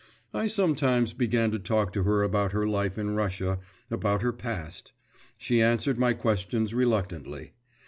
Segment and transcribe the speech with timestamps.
[0.33, 3.59] I sometimes began to talk to her about her life in Russia,
[3.91, 4.93] about her past;
[5.37, 7.53] she answered my questions reluctantly.